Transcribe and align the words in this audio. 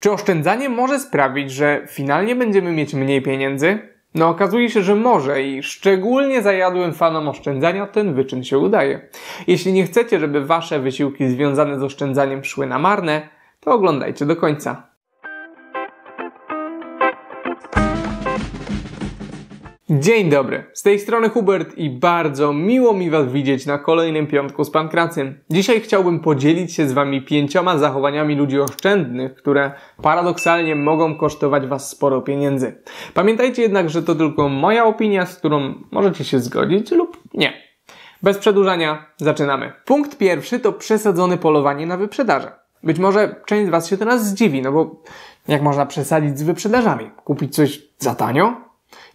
Czy 0.00 0.12
oszczędzanie 0.12 0.68
może 0.68 0.98
sprawić, 0.98 1.52
że 1.52 1.86
finalnie 1.88 2.36
będziemy 2.36 2.72
mieć 2.72 2.94
mniej 2.94 3.22
pieniędzy? 3.22 3.78
No 4.14 4.28
okazuje 4.28 4.70
się, 4.70 4.82
że 4.82 4.94
może 4.94 5.42
i 5.42 5.62
szczególnie 5.62 6.42
zajadłym 6.42 6.94
fanom 6.94 7.28
oszczędzania 7.28 7.86
ten 7.86 8.14
wyczyn 8.14 8.44
się 8.44 8.58
udaje. 8.58 9.08
Jeśli 9.46 9.72
nie 9.72 9.84
chcecie, 9.84 10.20
żeby 10.20 10.44
wasze 10.44 10.80
wysiłki 10.80 11.28
związane 11.28 11.78
z 11.78 11.82
oszczędzaniem 11.82 12.44
szły 12.44 12.66
na 12.66 12.78
marne, 12.78 13.28
to 13.60 13.72
oglądajcie 13.72 14.26
do 14.26 14.36
końca. 14.36 14.87
Dzień 19.90 20.30
dobry, 20.30 20.64
z 20.72 20.82
tej 20.82 20.98
strony 20.98 21.28
Hubert 21.28 21.78
i 21.78 21.90
bardzo 21.90 22.52
miło 22.52 22.94
mi 22.94 23.10
Was 23.10 23.32
widzieć 23.32 23.66
na 23.66 23.78
kolejnym 23.78 24.26
piątku 24.26 24.64
z 24.64 24.70
Pankracym. 24.70 25.40
Dzisiaj 25.50 25.80
chciałbym 25.80 26.20
podzielić 26.20 26.74
się 26.74 26.88
z 26.88 26.92
Wami 26.92 27.22
pięcioma 27.22 27.78
zachowaniami 27.78 28.34
ludzi 28.34 28.60
oszczędnych, 28.60 29.34
które 29.34 29.72
paradoksalnie 30.02 30.74
mogą 30.74 31.14
kosztować 31.14 31.66
Was 31.66 31.90
sporo 31.90 32.22
pieniędzy. 32.22 32.82
Pamiętajcie 33.14 33.62
jednak, 33.62 33.90
że 33.90 34.02
to 34.02 34.14
tylko 34.14 34.48
moja 34.48 34.84
opinia, 34.84 35.26
z 35.26 35.36
którą 35.36 35.74
możecie 35.90 36.24
się 36.24 36.40
zgodzić 36.40 36.90
lub 36.90 37.18
nie. 37.34 37.52
Bez 38.22 38.38
przedłużania, 38.38 39.06
zaczynamy. 39.16 39.72
Punkt 39.84 40.18
pierwszy 40.18 40.60
to 40.60 40.72
przesadzone 40.72 41.38
polowanie 41.38 41.86
na 41.86 41.96
wyprzedaże. 41.96 42.52
Być 42.82 42.98
może 42.98 43.36
część 43.46 43.66
z 43.66 43.70
Was 43.70 43.88
się 43.88 43.96
teraz 43.96 44.26
zdziwi, 44.26 44.62
no 44.62 44.72
bo 44.72 45.02
jak 45.48 45.62
można 45.62 45.86
przesadzić 45.86 46.38
z 46.38 46.42
wyprzedażami? 46.42 47.10
Kupić 47.24 47.54
coś 47.54 47.82
za 47.98 48.14
tanio? 48.14 48.68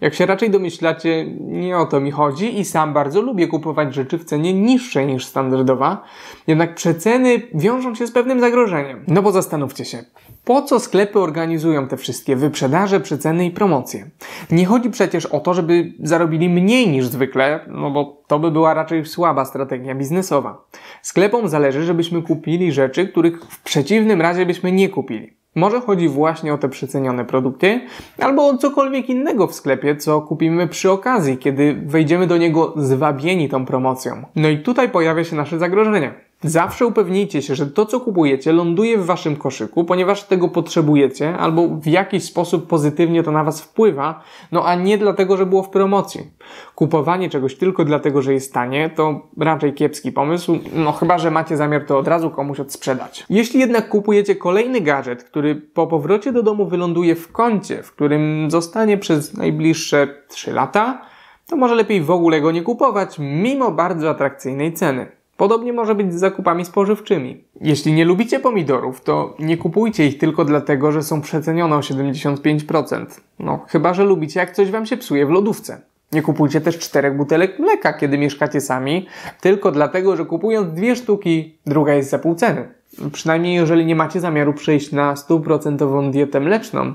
Jak 0.04 0.14
się 0.14 0.26
raczej 0.26 0.50
domyślacie, 0.50 1.26
nie 1.40 1.78
o 1.78 1.86
to 1.86 2.00
mi 2.00 2.12
chodzi 2.12 2.60
i 2.60 2.66
sam 2.66 2.94
bardzo 2.94 3.22
lubię 3.22 3.48
kupować 3.48 3.96
rzeczy 3.96 4.18
w 4.18 4.26
cenie 4.26 4.54
niższej 4.54 5.08
niż 5.08 5.26
standardowa, 5.26 6.04
jednak 6.48 6.76
przeceny 6.76 7.42
wiążą 7.54 7.96
się 7.96 8.08
z 8.08 8.12
pewnym 8.12 8.40
zagrożeniem. 8.40 9.04
No 9.08 9.22
bo 9.22 9.32
zastanówcie 9.32 9.86
się, 9.86 10.04
po 10.46 10.62
co 10.62 10.80
sklepy 10.80 11.20
organizują 11.20 11.88
te 11.88 11.98
wszystkie 11.98 12.36
wyprzedaże, 12.36 13.00
przeceny 13.00 13.46
i 13.46 13.52
promocje? 13.52 14.10
Nie 14.52 14.66
chodzi 14.66 14.90
przecież 14.90 15.26
o 15.26 15.40
to, 15.40 15.54
żeby 15.54 15.94
zarobili 16.00 16.50
mniej 16.50 16.90
niż 16.90 17.06
zwykle, 17.06 17.60
no 17.68 17.92
bo 17.92 18.22
to 18.28 18.40
by 18.40 18.52
była 18.52 18.74
raczej 18.74 19.06
słaba 19.06 19.46
strategia 19.46 19.96
biznesowa. 19.96 20.66
Sklepom 21.02 21.48
zależy, 21.48 21.84
żebyśmy 21.84 22.22
kupili 22.22 22.72
rzeczy, 22.72 23.08
których 23.08 23.42
w 23.46 23.64
przeciwnym 23.64 24.22
razie 24.22 24.46
byśmy 24.46 24.72
nie 24.72 24.90
kupili. 24.90 25.44
Może 25.56 25.82
chodzi 25.82 26.10
właśnie 26.10 26.54
o 26.54 26.58
te 26.58 26.70
przecenione 26.70 27.26
produkty, 27.26 27.82
albo 28.20 28.48
o 28.48 28.58
cokolwiek 28.58 29.10
innego 29.10 29.48
w 29.48 29.56
sklepie, 29.56 29.93
co 29.96 30.22
kupimy 30.22 30.68
przy 30.68 30.92
okazji, 30.92 31.38
kiedy 31.38 31.82
wejdziemy 31.86 32.28
do 32.28 32.38
niego 32.38 32.74
zwabieni 32.78 33.50
tą 33.50 33.66
promocją. 33.66 34.26
No 34.36 34.50
i 34.50 34.60
tutaj 34.60 34.90
pojawia 34.90 35.24
się 35.24 35.36
nasze 35.36 35.60
zagrożenie. 35.60 36.14
Zawsze 36.44 36.86
upewnijcie 36.86 37.42
się, 37.42 37.56
że 37.56 37.68
to, 37.68 37.86
co 37.86 38.00
kupujecie, 38.00 38.52
ląduje 38.52 38.98
w 38.98 39.06
waszym 39.06 39.36
koszyku, 39.36 39.86
ponieważ 39.86 40.24
tego 40.24 40.48
potrzebujecie, 40.48 41.38
albo 41.38 41.68
w 41.68 41.88
jakiś 41.88 42.24
sposób 42.24 42.68
pozytywnie 42.68 43.24
to 43.24 43.32
na 43.32 43.44
was 43.44 43.62
wpływa, 43.62 44.24
no 44.52 44.66
a 44.66 44.76
nie 44.76 44.98
dlatego, 44.98 45.38
że 45.38 45.46
było 45.46 45.64
w 45.64 45.70
promocji. 45.70 46.32
Kupowanie 46.76 47.30
czegoś 47.30 47.56
tylko 47.56 47.86
dlatego, 47.86 48.22
że 48.22 48.34
jest 48.34 48.54
tanie, 48.54 48.90
to 48.90 49.28
raczej 49.38 49.74
kiepski 49.74 50.12
pomysł, 50.12 50.60
no 50.74 50.92
chyba, 50.92 51.18
że 51.18 51.32
macie 51.32 51.58
zamiar 51.58 51.86
to 51.86 51.98
od 51.98 52.08
razu 52.08 52.30
komuś 52.30 52.60
odsprzedać. 52.60 53.26
Jeśli 53.30 53.60
jednak 53.60 53.90
kupujecie 53.90 54.36
kolejny 54.36 54.82
gadżet, 54.82 55.24
który 55.24 55.56
po 55.56 55.88
powrocie 55.88 56.32
do 56.32 56.44
domu 56.44 56.66
wyląduje 56.66 57.16
w 57.16 57.32
kącie, 57.32 57.84
w 57.84 57.92
którym 57.92 58.52
zostanie 58.52 58.98
przez 58.98 59.34
najbliższe 59.34 60.08
3 60.28 60.54
lata, 60.54 61.02
to 61.48 61.56
może 61.56 61.76
lepiej 61.76 62.02
w 62.02 62.12
ogóle 62.12 62.42
go 62.42 62.52
nie 62.52 62.62
kupować, 62.62 63.16
mimo 63.20 63.72
bardzo 63.72 64.10
atrakcyjnej 64.10 64.74
ceny. 64.74 65.23
Podobnie 65.38 65.74
może 65.74 65.96
być 65.96 66.14
z 66.14 66.20
zakupami 66.20 66.66
spożywczymi. 66.66 67.44
Jeśli 67.62 67.94
nie 67.94 68.06
lubicie 68.06 68.40
pomidorów, 68.40 69.02
to 69.02 69.36
nie 69.40 69.58
kupujcie 69.58 70.08
ich 70.08 70.18
tylko 70.18 70.46
dlatego, 70.46 70.92
że 70.92 71.04
są 71.04 71.22
przecenione 71.22 71.76
o 71.76 71.80
75%. 71.80 73.06
No, 73.40 73.66
chyba 73.68 73.94
że 73.94 74.04
lubicie, 74.04 74.40
jak 74.40 74.56
coś 74.56 74.72
wam 74.72 74.86
się 74.86 74.98
psuje 74.98 75.26
w 75.26 75.30
lodówce. 75.30 75.82
Nie 76.12 76.22
kupujcie 76.22 76.62
też 76.62 76.80
czterech 76.80 77.18
butelek 77.18 77.60
mleka, 77.60 77.94
kiedy 77.94 78.18
mieszkacie 78.18 78.62
sami, 78.62 79.08
tylko 79.42 79.72
dlatego, 79.72 80.16
że 80.16 80.26
kupując 80.26 80.74
dwie 80.74 80.96
sztuki, 80.96 81.58
druga 81.66 81.94
jest 81.94 82.10
za 82.10 82.20
pół 82.20 82.36
ceny. 82.36 82.68
Przynajmniej 83.14 83.56
jeżeli 83.56 83.86
nie 83.86 83.96
macie 83.96 84.20
zamiaru 84.20 84.54
przejść 84.54 84.92
na 84.92 85.16
stuprocentową 85.16 86.12
dietę 86.12 86.40
mleczną, 86.40 86.94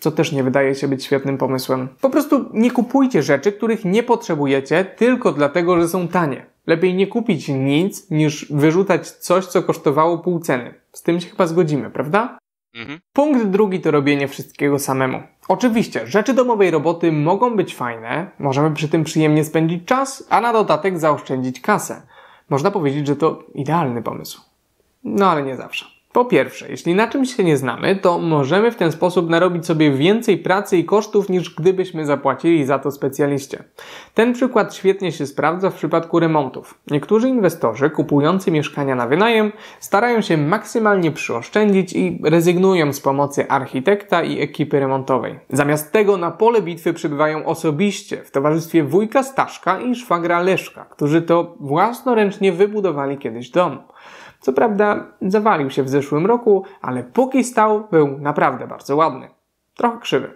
co 0.00 0.10
też 0.10 0.32
nie 0.32 0.44
wydaje 0.44 0.74
się 0.74 0.88
być 0.88 1.04
świetnym 1.04 1.38
pomysłem. 1.38 1.88
Po 2.00 2.10
prostu 2.10 2.44
nie 2.52 2.70
kupujcie 2.70 3.22
rzeczy, 3.22 3.52
których 3.52 3.84
nie 3.84 4.02
potrzebujecie 4.02 4.84
tylko 4.84 5.32
dlatego, 5.32 5.80
że 5.80 5.88
są 5.88 6.08
tanie. 6.08 6.46
Lepiej 6.66 6.94
nie 6.94 7.06
kupić 7.06 7.48
nic, 7.48 8.10
niż 8.10 8.52
wyrzucać 8.52 9.10
coś, 9.10 9.46
co 9.46 9.62
kosztowało 9.62 10.18
pół 10.18 10.40
ceny. 10.40 10.74
Z 10.92 11.02
tym 11.02 11.20
się 11.20 11.28
chyba 11.28 11.46
zgodzimy, 11.46 11.90
prawda? 11.90 12.38
Mhm. 12.74 13.00
Punkt 13.12 13.46
drugi 13.46 13.80
to 13.80 13.90
robienie 13.90 14.28
wszystkiego 14.28 14.78
samemu. 14.78 15.22
Oczywiście, 15.48 16.06
rzeczy 16.06 16.34
domowej 16.34 16.70
roboty 16.70 17.12
mogą 17.12 17.56
być 17.56 17.74
fajne, 17.74 18.30
możemy 18.38 18.74
przy 18.74 18.88
tym 18.88 19.04
przyjemnie 19.04 19.44
spędzić 19.44 19.84
czas, 19.84 20.26
a 20.30 20.40
na 20.40 20.52
dodatek 20.52 20.98
zaoszczędzić 20.98 21.60
kasę. 21.60 22.02
Można 22.50 22.70
powiedzieć, 22.70 23.06
że 23.06 23.16
to 23.16 23.44
idealny 23.54 24.02
pomysł. 24.02 24.40
No 25.04 25.30
ale 25.30 25.42
nie 25.42 25.56
zawsze. 25.56 25.95
Po 26.16 26.24
pierwsze, 26.24 26.68
jeśli 26.68 26.94
na 26.94 27.08
czymś 27.08 27.36
się 27.36 27.44
nie 27.44 27.56
znamy, 27.56 27.96
to 27.96 28.18
możemy 28.18 28.70
w 28.70 28.76
ten 28.76 28.92
sposób 28.92 29.30
narobić 29.30 29.66
sobie 29.66 29.90
więcej 29.90 30.38
pracy 30.38 30.76
i 30.76 30.84
kosztów 30.84 31.28
niż 31.28 31.54
gdybyśmy 31.54 32.06
zapłacili 32.06 32.64
za 32.64 32.78
to 32.78 32.90
specjaliście. 32.90 33.64
Ten 34.14 34.32
przykład 34.32 34.74
świetnie 34.74 35.12
się 35.12 35.26
sprawdza 35.26 35.70
w 35.70 35.74
przypadku 35.74 36.20
remontów. 36.20 36.78
Niektórzy 36.90 37.28
inwestorzy 37.28 37.90
kupujący 37.90 38.50
mieszkania 38.50 38.94
na 38.94 39.06
wynajem 39.06 39.52
starają 39.80 40.20
się 40.20 40.36
maksymalnie 40.36 41.12
przyoszczędzić 41.12 41.92
i 41.92 42.20
rezygnują 42.24 42.92
z 42.92 43.00
pomocy 43.00 43.48
architekta 43.48 44.22
i 44.22 44.40
ekipy 44.40 44.80
remontowej. 44.80 45.38
Zamiast 45.50 45.92
tego 45.92 46.16
na 46.16 46.30
pole 46.30 46.62
bitwy 46.62 46.92
przybywają 46.92 47.44
osobiście 47.44 48.16
w 48.16 48.30
towarzystwie 48.30 48.84
wujka 48.84 49.22
Staszka 49.22 49.80
i 49.80 49.94
szwagra 49.94 50.40
Leszka, 50.40 50.84
którzy 50.84 51.22
to 51.22 51.54
własnoręcznie 51.60 52.52
wybudowali 52.52 53.18
kiedyś 53.18 53.50
dom. 53.50 53.78
Co 54.46 54.52
prawda 54.52 55.06
zawalił 55.22 55.70
się 55.70 55.82
w 55.82 55.88
zeszłym 55.88 56.26
roku, 56.26 56.64
ale 56.82 57.04
póki 57.04 57.44
stał, 57.44 57.88
był 57.90 58.18
naprawdę 58.18 58.66
bardzo 58.66 58.96
ładny. 58.96 59.28
Trochę 59.74 59.98
krzywy, 60.00 60.30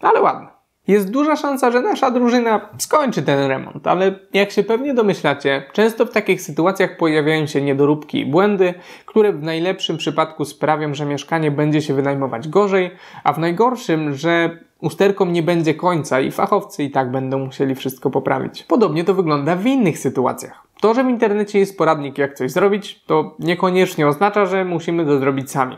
ale 0.00 0.20
ładny. 0.20 0.46
Jest 0.88 1.10
duża 1.10 1.36
szansa, 1.36 1.70
że 1.70 1.80
nasza 1.80 2.10
drużyna 2.10 2.68
skończy 2.78 3.22
ten 3.22 3.48
remont, 3.48 3.86
ale 3.86 4.18
jak 4.32 4.50
się 4.50 4.62
pewnie 4.62 4.94
domyślacie, 4.94 5.62
często 5.72 6.06
w 6.06 6.10
takich 6.10 6.42
sytuacjach 6.42 6.96
pojawiają 6.96 7.46
się 7.46 7.62
niedoróbki 7.62 8.20
i 8.20 8.26
błędy, 8.26 8.74
które 9.06 9.32
w 9.32 9.42
najlepszym 9.42 9.96
przypadku 9.96 10.44
sprawią, 10.44 10.94
że 10.94 11.04
mieszkanie 11.04 11.50
będzie 11.50 11.82
się 11.82 11.94
wynajmować 11.94 12.48
gorzej, 12.48 12.90
a 13.24 13.32
w 13.32 13.38
najgorszym, 13.38 14.14
że 14.14 14.58
usterkom 14.80 15.32
nie 15.32 15.42
będzie 15.42 15.74
końca 15.74 16.20
i 16.20 16.30
fachowcy 16.30 16.84
i 16.84 16.90
tak 16.90 17.10
będą 17.10 17.38
musieli 17.38 17.74
wszystko 17.74 18.10
poprawić. 18.10 18.62
Podobnie 18.62 19.04
to 19.04 19.14
wygląda 19.14 19.56
w 19.56 19.66
innych 19.66 19.98
sytuacjach. 19.98 20.63
To, 20.84 20.94
że 20.94 21.04
w 21.04 21.08
internecie 21.08 21.58
jest 21.58 21.78
poradnik, 21.78 22.18
jak 22.18 22.34
coś 22.34 22.50
zrobić, 22.50 23.04
to 23.06 23.36
niekoniecznie 23.38 24.08
oznacza, 24.08 24.46
że 24.46 24.64
musimy 24.64 25.06
to 25.06 25.18
zrobić 25.18 25.50
sami. 25.50 25.76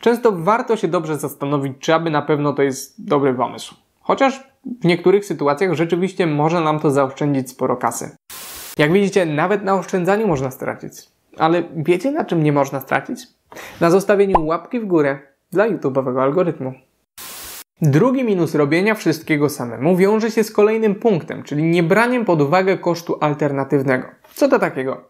Często 0.00 0.32
warto 0.32 0.76
się 0.76 0.88
dobrze 0.88 1.16
zastanowić, 1.16 1.72
czy 1.80 1.94
aby 1.94 2.10
na 2.10 2.22
pewno 2.22 2.52
to 2.52 2.62
jest 2.62 3.08
dobry 3.08 3.34
pomysł. 3.34 3.74
Chociaż 4.00 4.48
w 4.80 4.84
niektórych 4.84 5.24
sytuacjach 5.24 5.74
rzeczywiście 5.74 6.26
może 6.26 6.60
nam 6.60 6.80
to 6.80 6.90
zaoszczędzić 6.90 7.50
sporo 7.50 7.76
kasy. 7.76 8.16
Jak 8.78 8.92
widzicie, 8.92 9.26
nawet 9.26 9.64
na 9.64 9.74
oszczędzaniu 9.74 10.26
można 10.26 10.50
stracić. 10.50 10.92
Ale 11.38 11.62
wiecie 11.76 12.10
na 12.10 12.24
czym 12.24 12.42
nie 12.42 12.52
można 12.52 12.80
stracić? 12.80 13.26
Na 13.80 13.90
zostawieniu 13.90 14.46
łapki 14.46 14.80
w 14.80 14.86
górę 14.86 15.18
dla 15.52 15.68
YouTube'owego 15.68 16.22
algorytmu. 16.22 16.74
Drugi 17.82 18.24
minus 18.24 18.54
robienia 18.54 18.94
wszystkiego 18.94 19.48
samemu 19.48 19.96
wiąże 19.96 20.30
się 20.30 20.44
z 20.44 20.52
kolejnym 20.52 20.94
punktem, 20.94 21.42
czyli 21.42 21.62
niebraniem 21.62 22.24
pod 22.24 22.42
uwagę 22.42 22.78
kosztu 22.78 23.18
alternatywnego. 23.20 24.06
Co 24.36 24.48
to 24.48 24.58
takiego? 24.58 25.00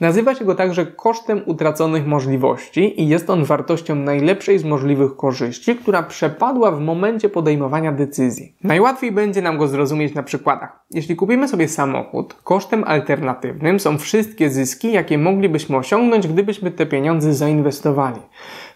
Nazywa 0.00 0.34
się 0.34 0.44
go 0.44 0.54
także 0.54 0.86
kosztem 0.86 1.42
utraconych 1.46 2.06
możliwości 2.06 3.00
i 3.02 3.08
jest 3.08 3.30
on 3.30 3.44
wartością 3.44 3.94
najlepszej 3.94 4.58
z 4.58 4.64
możliwych 4.64 5.16
korzyści, 5.16 5.76
która 5.76 6.02
przepadła 6.02 6.70
w 6.70 6.80
momencie 6.80 7.28
podejmowania 7.28 7.92
decyzji. 7.92 8.56
Najłatwiej 8.64 9.12
będzie 9.12 9.42
nam 9.42 9.58
go 9.58 9.68
zrozumieć 9.68 10.14
na 10.14 10.22
przykładach. 10.22 10.84
Jeśli 10.90 11.16
kupimy 11.16 11.48
sobie 11.48 11.68
samochód, 11.68 12.34
kosztem 12.44 12.84
alternatywnym 12.84 13.80
są 13.80 13.98
wszystkie 13.98 14.50
zyski, 14.50 14.92
jakie 14.92 15.18
moglibyśmy 15.18 15.76
osiągnąć, 15.76 16.28
gdybyśmy 16.28 16.70
te 16.70 16.86
pieniądze 16.86 17.34
zainwestowali. 17.34 18.20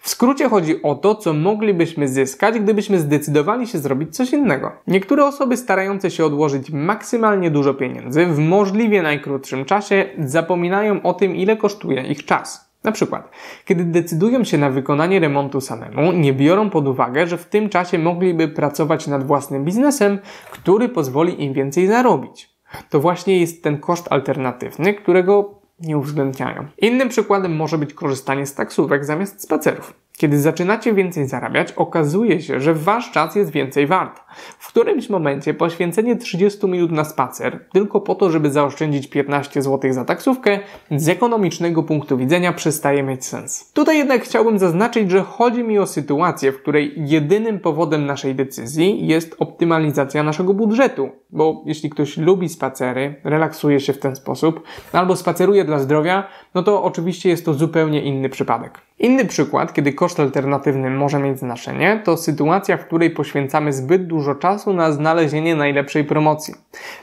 W 0.01 0.09
skrócie 0.09 0.49
chodzi 0.49 0.83
o 0.83 0.95
to, 0.95 1.15
co 1.15 1.33
moglibyśmy 1.33 2.09
zyskać, 2.09 2.59
gdybyśmy 2.59 2.99
zdecydowali 2.99 3.67
się 3.67 3.79
zrobić 3.79 4.17
coś 4.17 4.33
innego. 4.33 4.73
Niektóre 4.87 5.25
osoby 5.25 5.57
starające 5.57 6.11
się 6.11 6.25
odłożyć 6.25 6.71
maksymalnie 6.71 7.51
dużo 7.51 7.75
pieniędzy 7.75 8.27
w 8.27 8.39
możliwie 8.39 9.03
najkrótszym 9.03 9.65
czasie 9.65 10.07
zapominają 10.19 11.03
o 11.03 11.15
tym, 11.15 11.37
ile 11.37 11.57
kosztuje 11.57 12.03
ich 12.03 12.25
czas. 12.25 12.71
Na 12.85 12.93
przykład, 12.93 13.31
kiedy 13.65 13.85
decydują 13.85 14.45
się 14.45 14.59
na 14.59 14.71
wykonanie 14.71 15.21
remontu 15.21 15.61
samemu, 15.61 16.13
nie 16.13 16.33
biorą 16.33 16.71
pod 16.71 16.89
uwagę, 16.89 17.27
że 17.27 17.39
w 17.39 17.45
tym 17.45 17.69
czasie 17.69 17.99
mogliby 17.99 18.49
pracować 18.49 19.07
nad 19.07 19.27
własnym 19.27 19.65
biznesem, 19.65 20.19
który 20.51 20.89
pozwoli 20.89 21.45
im 21.45 21.53
więcej 21.53 21.87
zarobić. 21.87 22.51
To 22.91 23.01
właśnie 23.01 23.41
jest 23.41 23.65
ten 23.65 23.79
koszt 23.79 24.13
alternatywny, 24.13 24.95
którego 24.95 25.60
nie 25.81 25.99
uwzględniają. 25.99 26.67
Innym 26.79 27.09
przykładem 27.09 27.57
może 27.57 27.79
być 27.79 27.95
korzystanie 27.95 28.47
z 28.47 28.55
taksówek 28.55 29.05
zamiast 29.05 29.43
spacerów. 29.43 29.95
Kiedy 30.21 30.41
zaczynacie 30.41 30.95
więcej 30.95 31.27
zarabiać, 31.27 31.73
okazuje 31.73 32.41
się, 32.41 32.61
że 32.61 32.75
wasz 32.75 33.11
czas 33.11 33.37
jest 33.37 33.51
więcej 33.51 33.87
wart. 33.87 34.21
W 34.59 34.69
którymś 34.69 35.09
momencie 35.09 35.55
poświęcenie 35.55 36.17
30 36.17 36.67
minut 36.67 36.91
na 36.91 37.05
spacer, 37.05 37.65
tylko 37.73 38.01
po 38.01 38.15
to, 38.15 38.31
żeby 38.31 38.51
zaoszczędzić 38.51 39.07
15 39.07 39.63
zł 39.63 39.93
za 39.93 40.05
taksówkę, 40.05 40.59
z 40.91 41.09
ekonomicznego 41.09 41.83
punktu 41.83 42.17
widzenia 42.17 42.53
przestaje 42.53 43.03
mieć 43.03 43.25
sens. 43.25 43.73
Tutaj 43.73 43.99
jednak 43.99 44.23
chciałbym 44.23 44.59
zaznaczyć, 44.59 45.11
że 45.11 45.21
chodzi 45.21 45.65
mi 45.65 45.79
o 45.79 45.87
sytuację, 45.87 46.53
w 46.53 46.63
której 46.63 46.95
jedynym 46.97 47.61
powodem 47.61 48.07
naszej 48.07 48.35
decyzji 48.35 49.07
jest 49.07 49.37
optymalizacja 49.39 50.23
naszego 50.23 50.55
budżetu. 50.55 51.11
Bo 51.31 51.63
jeśli 51.67 51.91
ktoś 51.91 52.17
lubi 52.17 52.49
spacery, 52.49 53.15
relaksuje 53.25 53.81
się 53.81 53.93
w 53.93 53.99
ten 53.99 54.17
sposób, 54.17 54.63
albo 54.93 55.17
spaceruje 55.17 55.65
dla 55.65 55.79
zdrowia, 55.79 56.29
no 56.55 56.63
to 56.63 56.83
oczywiście 56.83 57.29
jest 57.29 57.45
to 57.45 57.55
zupełnie 57.55 58.03
inny 58.03 58.29
przypadek. 58.29 58.90
Inny 59.01 59.25
przykład, 59.25 59.73
kiedy 59.73 59.93
koszt 59.93 60.21
alternatywny 60.21 60.91
może 60.91 61.19
mieć 61.19 61.39
znaczenie, 61.39 62.01
to 62.05 62.17
sytuacja, 62.17 62.77
w 62.77 62.87
której 62.87 63.11
poświęcamy 63.11 63.73
zbyt 63.73 64.07
dużo 64.07 64.35
czasu 64.35 64.75
na 64.75 64.93
znalezienie 64.93 65.57
najlepszej 65.57 66.05
promocji. 66.05 66.55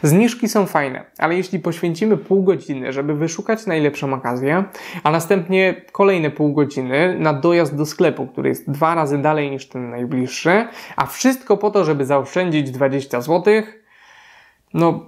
Zniżki 0.03 0.47
są 0.47 0.65
fajne, 0.65 1.05
ale 1.17 1.35
jeśli 1.35 1.59
poświęcimy 1.59 2.17
pół 2.17 2.43
godziny, 2.43 2.93
żeby 2.93 3.13
wyszukać 3.15 3.65
najlepszą 3.65 4.13
okazję, 4.13 4.63
a 5.03 5.11
następnie 5.11 5.81
kolejne 5.91 6.31
pół 6.31 6.53
godziny 6.53 7.15
na 7.19 7.33
dojazd 7.33 7.75
do 7.75 7.85
sklepu, 7.85 8.27
który 8.27 8.49
jest 8.49 8.71
dwa 8.71 8.95
razy 8.95 9.17
dalej 9.17 9.51
niż 9.51 9.67
ten 9.69 9.89
najbliższy, 9.89 10.67
a 10.95 11.05
wszystko 11.05 11.57
po 11.57 11.71
to, 11.71 11.83
żeby 11.83 12.05
zaoszczędzić 12.05 12.71
20 12.71 13.21
zł, 13.21 13.53
no, 14.73 15.05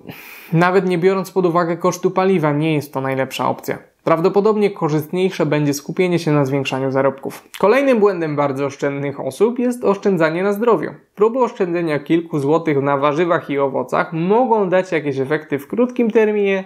nawet 0.54 0.86
nie 0.86 0.98
biorąc 0.98 1.32
pod 1.32 1.46
uwagę 1.46 1.78
kosztu 1.78 2.12
paliwa, 2.12 2.54
nie 2.54 2.76
jest 2.76 2.94
to 2.94 3.02
najlepsza 3.02 3.50
opcja. 3.50 3.89
Prawdopodobnie 4.04 4.72
korzystniejsze 4.72 5.46
będzie 5.46 5.74
skupienie 5.74 6.20
się 6.20 6.32
na 6.32 6.46
zwiększaniu 6.46 6.92
zarobków. 6.92 7.44
Kolejnym 7.60 8.00
błędem 8.00 8.36
bardzo 8.36 8.66
oszczędnych 8.66 9.20
osób 9.20 9.60
jest 9.60 9.84
oszczędzanie 9.84 10.44
na 10.44 10.54
zdrowiu. 10.54 10.94
Próby 11.16 11.40
oszczędzenia 11.40 12.00
kilku 12.00 12.40
złotych 12.40 12.82
na 12.82 12.98
warzywach 12.98 13.50
i 13.50 13.60
owocach 13.60 14.14
mogą 14.14 14.70
dać 14.70 14.92
jakieś 14.92 15.20
efekty 15.20 15.60
w 15.60 15.68
krótkim 15.68 16.12
terminie, 16.12 16.64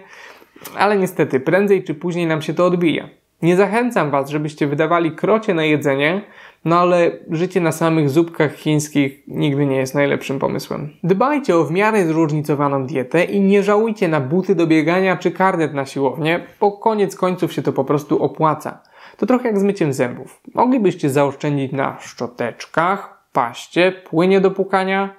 ale 0.78 0.98
niestety 0.98 1.40
prędzej 1.40 1.84
czy 1.84 1.96
później 1.96 2.28
nam 2.28 2.42
się 2.42 2.54
to 2.54 2.66
odbija. 2.66 3.10
Nie 3.44 3.56
zachęcam 3.56 4.12
Was, 4.12 4.30
żebyście 4.30 4.68
wydawali 4.68 5.12
krocie 5.12 5.54
na 5.54 5.64
jedzenie, 5.64 6.22
no 6.66 6.80
ale 6.80 7.12
życie 7.32 7.62
na 7.62 7.72
samych 7.72 8.10
zupkach 8.10 8.56
chińskich 8.56 9.24
nigdy 9.28 9.66
nie 9.66 9.76
jest 9.76 9.96
najlepszym 9.96 10.40
pomysłem. 10.40 10.90
Dbajcie 11.04 11.56
o 11.56 11.64
w 11.64 11.72
miarę 11.72 12.06
zróżnicowaną 12.06 12.88
dietę 12.88 13.24
i 13.24 13.42
nie 13.42 13.64
żałujcie 13.64 14.08
na 14.08 14.20
buty 14.22 14.56
do 14.56 14.68
biegania 14.68 15.18
czy 15.18 15.32
karnet 15.32 15.74
na 15.74 15.86
siłownię, 15.86 16.44
bo 16.60 16.72
koniec 16.72 17.16
końców 17.16 17.54
się 17.54 17.62
to 17.62 17.74
po 17.74 17.84
prostu 17.84 18.24
opłaca. 18.24 18.82
To 19.18 19.26
trochę 19.26 19.48
jak 19.48 19.60
z 19.60 19.64
myciem 19.64 19.94
zębów. 19.94 20.42
Moglibyście 20.54 21.10
zaoszczędzić 21.10 21.72
na 21.72 21.98
szczoteczkach, 22.00 23.24
paście, 23.34 23.92
płynie 23.92 24.42
do 24.42 24.52
pukania, 24.52 25.16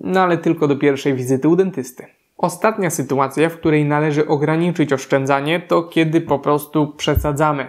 no 0.00 0.20
ale 0.20 0.38
tylko 0.38 0.68
do 0.68 0.76
pierwszej 0.76 1.14
wizyty 1.14 1.48
u 1.48 1.56
dentysty. 1.56 2.19
Ostatnia 2.40 2.90
sytuacja, 2.90 3.48
w 3.48 3.56
której 3.56 3.84
należy 3.84 4.26
ograniczyć 4.26 4.92
oszczędzanie, 4.92 5.60
to 5.60 5.82
kiedy 5.82 6.20
po 6.20 6.38
prostu 6.38 6.86
przesadzamy. 6.96 7.68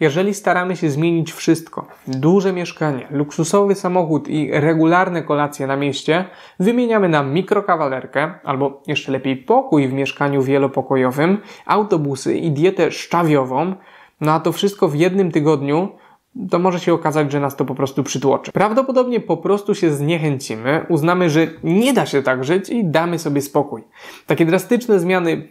Jeżeli 0.00 0.34
staramy 0.34 0.76
się 0.76 0.90
zmienić 0.90 1.32
wszystko, 1.32 1.86
duże 2.06 2.52
mieszkanie, 2.52 3.06
luksusowy 3.10 3.74
samochód 3.74 4.28
i 4.28 4.50
regularne 4.52 5.22
kolacje 5.22 5.66
na 5.66 5.76
mieście, 5.76 6.24
wymieniamy 6.60 7.08
na 7.08 7.22
mikrokawalerkę, 7.22 8.34
albo 8.44 8.82
jeszcze 8.86 9.12
lepiej 9.12 9.36
pokój 9.36 9.88
w 9.88 9.92
mieszkaniu 9.92 10.42
wielopokojowym, 10.42 11.38
autobusy 11.66 12.36
i 12.36 12.50
dietę 12.50 12.90
szczawiową, 12.90 13.74
no 14.20 14.32
a 14.32 14.40
to 14.40 14.52
wszystko 14.52 14.88
w 14.88 14.94
jednym 14.94 15.32
tygodniu, 15.32 15.88
to 16.50 16.58
może 16.58 16.80
się 16.80 16.94
okazać, 16.94 17.32
że 17.32 17.40
nas 17.40 17.56
to 17.56 17.64
po 17.64 17.74
prostu 17.74 18.02
przytłoczy. 18.02 18.52
Prawdopodobnie 18.52 19.20
po 19.20 19.36
prostu 19.36 19.74
się 19.74 19.90
zniechęcimy, 19.90 20.86
uznamy, 20.88 21.30
że 21.30 21.46
nie 21.64 21.92
da 21.92 22.06
się 22.06 22.22
tak 22.22 22.44
żyć 22.44 22.70
i 22.70 22.84
damy 22.84 23.18
sobie 23.18 23.42
spokój. 23.42 23.84
Takie 24.26 24.46
drastyczne 24.46 25.00
zmiany 25.00 25.48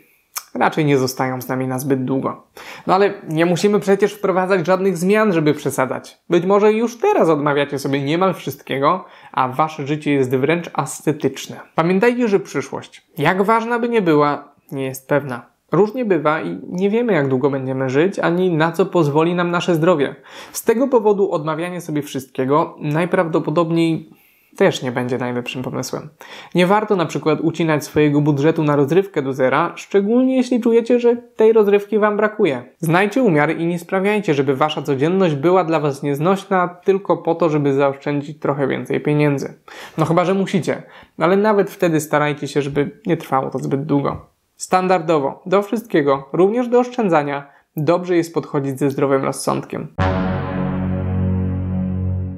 raczej 0.53 0.85
nie 0.85 0.97
zostają 0.97 1.41
z 1.41 1.47
nami 1.47 1.67
na 1.67 1.79
zbyt 1.79 2.05
długo. 2.05 2.43
No 2.87 2.95
ale 2.95 3.13
nie 3.29 3.45
musimy 3.45 3.79
przecież 3.79 4.13
wprowadzać 4.13 4.65
żadnych 4.65 4.97
zmian, 4.97 5.33
żeby 5.33 5.53
przesadzać. 5.53 6.17
Być 6.29 6.45
może 6.45 6.73
już 6.73 6.99
teraz 6.99 7.29
odmawiacie 7.29 7.79
sobie 7.79 8.01
niemal 8.01 8.33
wszystkiego, 8.33 9.05
a 9.31 9.47
wasze 9.47 9.87
życie 9.87 10.13
jest 10.13 10.35
wręcz 10.35 10.69
ascetyczne. 10.73 11.59
Pamiętajcie, 11.75 12.27
że 12.27 12.39
przyszłość, 12.39 13.07
jak 13.17 13.43
ważna 13.43 13.79
by 13.79 13.89
nie 13.89 14.01
była, 14.01 14.55
nie 14.71 14.85
jest 14.85 15.07
pewna. 15.07 15.54
Różnie 15.71 16.05
bywa 16.05 16.41
i 16.41 16.59
nie 16.69 16.89
wiemy, 16.89 17.13
jak 17.13 17.27
długo 17.27 17.49
będziemy 17.49 17.89
żyć, 17.89 18.19
ani 18.19 18.51
na 18.51 18.71
co 18.71 18.85
pozwoli 18.85 19.35
nam 19.35 19.51
nasze 19.51 19.75
zdrowie. 19.75 20.15
Z 20.51 20.63
tego 20.63 20.87
powodu 20.87 21.31
odmawianie 21.31 21.81
sobie 21.81 22.01
wszystkiego 22.01 22.75
najprawdopodobniej 22.79 24.09
też 24.55 24.81
nie 24.81 24.91
będzie 24.91 25.17
najlepszym 25.17 25.63
pomysłem. 25.63 26.09
Nie 26.55 26.67
warto 26.67 26.95
na 26.95 27.05
przykład 27.05 27.39
ucinać 27.41 27.83
swojego 27.83 28.21
budżetu 28.21 28.63
na 28.63 28.75
rozrywkę 28.75 29.21
do 29.21 29.33
zera, 29.33 29.73
szczególnie 29.75 30.37
jeśli 30.37 30.61
czujecie, 30.61 30.99
że 30.99 31.15
tej 31.15 31.53
rozrywki 31.53 31.99
Wam 31.99 32.17
brakuje. 32.17 32.63
Znajdźcie 32.79 33.23
umiar 33.23 33.57
i 33.57 33.65
nie 33.65 33.79
sprawiajcie, 33.79 34.33
żeby 34.33 34.55
Wasza 34.55 34.81
codzienność 34.81 35.35
była 35.35 35.63
dla 35.63 35.79
Was 35.79 36.03
nieznośna 36.03 36.67
tylko 36.67 37.17
po 37.17 37.35
to, 37.35 37.49
żeby 37.49 37.73
zaoszczędzić 37.73 38.39
trochę 38.39 38.67
więcej 38.67 39.01
pieniędzy. 39.01 39.53
No 39.97 40.05
chyba, 40.05 40.25
że 40.25 40.33
musicie, 40.33 40.83
ale 41.17 41.37
nawet 41.37 41.71
wtedy 41.71 41.99
starajcie 41.99 42.47
się, 42.47 42.61
żeby 42.61 42.99
nie 43.05 43.17
trwało 43.17 43.49
to 43.49 43.59
zbyt 43.59 43.85
długo. 43.85 44.34
Standardowo, 44.57 45.41
do 45.45 45.61
wszystkiego, 45.61 46.29
również 46.33 46.67
do 46.67 46.79
oszczędzania, 46.79 47.49
dobrze 47.77 48.15
jest 48.15 48.33
podchodzić 48.33 48.79
ze 48.79 48.89
zdrowym 48.89 49.23
rozsądkiem. 49.23 49.87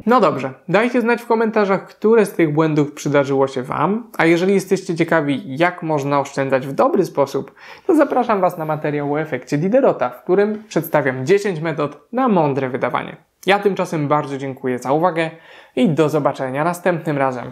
No 0.05 0.21
dobrze, 0.21 0.53
dajcie 0.69 1.01
znać 1.01 1.21
w 1.21 1.27
komentarzach, 1.27 1.87
które 1.87 2.25
z 2.25 2.33
tych 2.33 2.53
błędów 2.53 2.93
przydarzyło 2.93 3.47
się 3.47 3.63
Wam, 3.63 4.11
a 4.17 4.25
jeżeli 4.25 4.53
jesteście 4.53 4.95
ciekawi, 4.95 5.57
jak 5.57 5.83
można 5.83 6.19
oszczędzać 6.19 6.67
w 6.67 6.73
dobry 6.73 7.05
sposób, 7.05 7.55
to 7.87 7.95
zapraszam 7.95 8.41
Was 8.41 8.57
na 8.57 8.65
materiał 8.65 9.13
o 9.13 9.21
efekcie 9.21 9.57
Diderota, 9.57 10.09
w 10.09 10.23
którym 10.23 10.63
przedstawiam 10.67 11.25
10 11.25 11.59
metod 11.59 11.99
na 12.11 12.27
mądre 12.27 12.69
wydawanie. 12.69 13.17
Ja 13.45 13.59
tymczasem 13.59 14.07
bardzo 14.07 14.37
dziękuję 14.37 14.79
za 14.79 14.91
uwagę 14.91 15.29
i 15.75 15.89
do 15.89 16.09
zobaczenia 16.09 16.63
następnym 16.63 17.17
razem. 17.17 17.51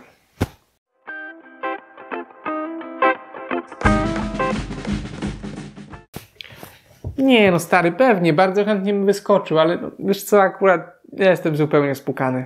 Nie 7.18 7.52
no 7.52 7.60
stary, 7.60 7.92
pewnie, 7.92 8.34
bardzo 8.34 8.66
chętnie 8.66 8.94
bym 8.94 9.06
wyskoczył, 9.06 9.60
ale 9.60 9.78
no, 9.78 9.92
wiesz 10.00 10.24
co, 10.24 10.42
akurat 10.42 10.96
ja 11.14 11.30
jestem 11.30 11.56
zupełnie 11.56 11.96
spukany. 11.96 12.46